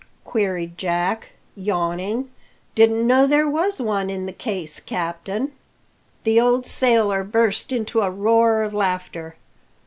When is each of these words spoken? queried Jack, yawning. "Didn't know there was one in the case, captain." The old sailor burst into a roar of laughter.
queried 0.23 0.79
Jack, 0.79 1.29
yawning. 1.55 2.31
"Didn't 2.73 3.05
know 3.05 3.27
there 3.27 3.47
was 3.47 3.79
one 3.79 4.09
in 4.09 4.25
the 4.25 4.33
case, 4.33 4.79
captain." 4.79 5.51
The 6.23 6.41
old 6.41 6.65
sailor 6.65 7.23
burst 7.23 7.71
into 7.71 8.01
a 8.01 8.09
roar 8.09 8.63
of 8.63 8.73
laughter. 8.73 9.35